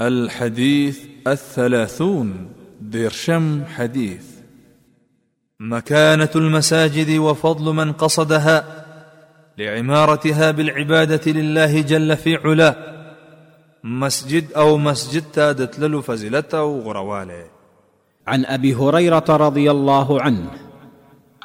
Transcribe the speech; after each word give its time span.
الحديث 0.00 1.00
الثلاثون 1.26 2.46
درشم 2.80 3.64
حديث 3.64 4.22
مكانة 5.60 6.28
المساجد 6.36 7.18
وفضل 7.18 7.74
من 7.74 7.92
قصدها 7.92 8.84
لعمارتها 9.58 10.50
بالعبادة 10.50 11.32
لله 11.32 11.80
جل 11.80 12.16
في 12.16 12.36
علاه 12.36 12.76
مسجد 13.84 14.52
أو 14.52 14.78
مسجد 14.78 15.24
تادت 15.32 15.78
للو 15.78 16.02
فزلته 16.02 16.62
وغرواله 16.62 17.44
عن 18.26 18.44
أبي 18.44 18.74
هريرة 18.74 19.24
رضي 19.28 19.70
الله 19.70 20.22
عنه 20.22 20.50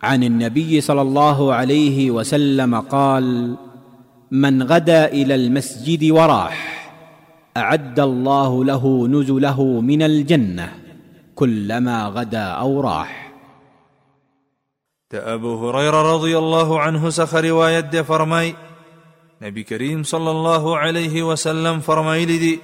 عن 0.03 0.23
النبي 0.23 0.81
صلى 0.81 1.01
الله 1.01 1.53
عليه 1.53 2.11
وسلم 2.11 2.75
قال 2.79 3.55
من 4.31 4.63
غدا 4.63 5.05
إلى 5.05 5.35
المسجد 5.35 6.11
وراح 6.11 6.70
اعد 7.57 7.99
الله 7.99 8.63
له 8.65 9.07
نزله 9.07 9.63
من 9.63 10.01
الجنه 10.01 10.73
كلما 11.35 12.05
غدا 12.07 12.39
او 12.45 12.81
راح 12.81 13.31
تأبو 15.09 15.69
هريره 15.69 16.13
رضي 16.15 16.37
الله 16.37 16.79
عنه 16.81 17.09
سخ 17.09 17.35
رواية 17.35 17.79
دي 17.79 18.03
فرماي 18.03 18.55
نبي 19.41 19.63
كريم 19.63 20.03
صلى 20.03 20.31
الله 20.31 20.77
عليه 20.77 21.23
وسلم 21.23 21.79
فرمایلی 21.79 22.37
لدي 22.37 22.59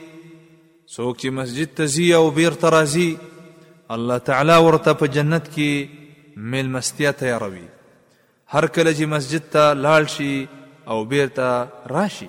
څوک 0.95 1.25
مسجد 1.25 1.67
تزي 1.67 2.15
او 2.15 2.29
بير 2.29 2.51
ترازي 2.51 3.17
الله 3.91 4.17
تعالى 4.17 4.55
ورتب 4.55 5.05
جنتك 5.11 5.13
جنت 5.49 5.49
کې 5.55 7.19
يا 7.25 7.37
ربي 7.37 7.63
هر 8.49 8.65
کله 8.67 9.05
مسجد 9.05 9.41
تا 9.51 9.73
لالشي 9.73 10.47
أو 10.87 11.01
او 11.03 11.27
تا 11.27 11.67
راشي 11.87 12.27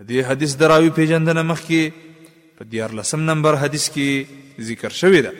د 0.00 0.04
دې 0.10 0.18
حدیث 0.28 0.52
دراوی 0.60 0.90
پیژندنه 0.98 1.42
مخکې 1.50 1.80
په 2.60 2.64
دیار 2.72 2.90
لسم 2.98 3.20
نمبر 3.30 3.54
حدیث 3.62 3.84
کې 3.94 4.08
ذکر 4.70 4.92
شوی 4.96 5.20
ده 5.22 5.32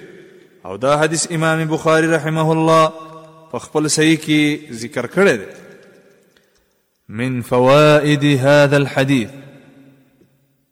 او 0.70 0.76
دا 0.84 0.94
حدیث 1.02 1.26
امام 1.38 1.62
بخاری 1.72 2.06
رحمه 2.12 2.44
الله 2.52 2.86
په 3.52 3.58
خپل 3.64 3.88
صحیح 3.96 4.16
کې 4.22 4.72
ذکر 4.82 5.06
کړی 5.06 5.34
دی 5.40 5.46
من 7.22 7.42
فوائد 7.48 8.24
هذا 8.24 8.76
الحديث 8.78 9.30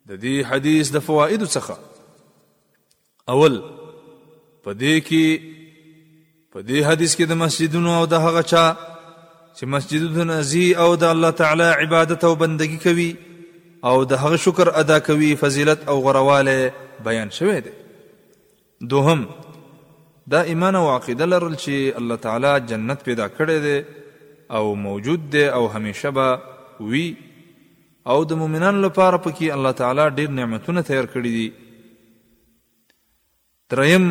د 0.08 0.18
دې 0.20 0.46
حدیث 0.52 0.90
د 0.96 1.04
فوائد 1.10 1.44
څخه 1.48 1.74
اول 3.36 3.60
په 4.64 4.72
دې 4.72 5.06
کې 5.08 5.40
په 6.52 6.62
دې 6.62 6.82
حدیث 6.88 7.16
کې 7.16 7.22
د 7.36 7.42
مسجدونو 7.44 7.90
او 8.00 8.00
د 8.16 8.26
هغه 8.30 8.42
چا 8.54 8.64
چې 9.58 9.64
مسجدونو 9.76 10.24
نزي 10.34 10.66
او 10.86 10.90
د 10.96 11.04
الله 11.18 11.30
تعالی 11.44 11.62
عبادت 11.84 12.24
او 12.32 12.34
بندگی 12.46 12.76
کوي 12.88 13.08
او 13.88 13.96
د 14.10 14.20
هغه 14.22 14.36
شکر 14.44 14.68
ادا 14.80 14.98
کوي 15.08 15.30
فضیلت 15.40 15.80
او 15.94 15.96
غرواله 16.06 16.72
بیان 17.08 17.30
شوی 17.38 17.56
دی 17.64 17.72
دوهم 18.92 19.24
دا 20.34 20.40
ایمان 20.52 20.76
او 20.80 20.84
عقیده 20.96 21.26
لرل 21.32 21.54
چې 21.56 21.98
الله 22.02 22.16
تعالی 22.26 22.52
جنت 22.70 23.04
پیدا 23.08 23.26
کړی 23.32 23.64
دی 23.66 23.84
او 24.58 24.74
موجود 24.84 25.26
دی 25.34 25.44
او 25.58 25.62
همیشه 25.68 26.10
به 26.20 26.86
وي 26.92 27.06
او 28.14 28.18
د 28.30 28.40
مؤمنانو 28.44 28.80
لپاره 28.86 29.18
پکې 29.26 29.52
الله 29.58 29.72
تعالی 29.82 30.08
ډیر 30.22 30.30
نعمتونه 30.38 30.82
تیار 30.92 31.06
کړی 31.16 31.36
دي 31.36 31.52
دریم 33.74 34.08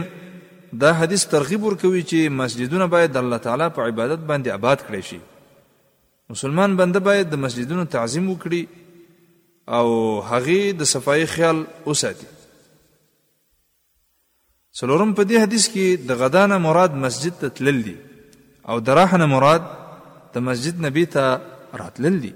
دا 0.86 0.92
حدیث 1.00 1.26
ترغیب 1.34 1.64
ورکوي 1.64 2.04
چې 2.04 2.38
مسجدونه 2.44 2.86
باید 2.94 3.12
د 3.18 3.26
الله 3.26 3.38
تعالی 3.50 3.70
په 3.74 3.82
عبادت 3.90 4.20
باندې 4.30 4.50
آباد 4.62 4.86
کړي 4.90 5.02
شي 5.12 5.20
مسلمان 6.38 6.78
بنده 6.80 7.00
باید 7.12 7.30
د 7.34 7.44
مسجدونو 7.48 7.84
تعظیم 8.00 8.32
وکړي 8.36 8.82
او 9.72 9.88
هغه 10.22 10.72
د 10.80 10.84
صفای 10.84 11.26
خیال 11.26 11.58
اوساتي 11.90 12.26
سلورم 14.80 15.12
په 15.18 15.24
دې 15.30 15.38
حدیث 15.44 15.66
کې 15.74 15.86
د 16.08 16.20
غدانه 16.22 16.58
مراد 16.66 16.92
مسجد 17.06 17.34
ته 17.42 17.48
تلل 17.56 17.80
دي 17.88 17.96
او 18.70 18.78
د 18.80 18.88
راحنه 19.00 19.26
مراد 19.34 19.64
د 20.34 20.46
مسجد 20.48 20.76
نبی 20.86 21.06
ته 21.14 21.24
راتلل 21.82 22.16
دي 22.24 22.34